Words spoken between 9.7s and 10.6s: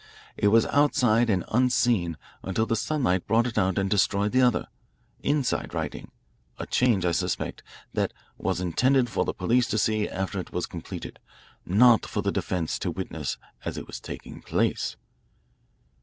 see after it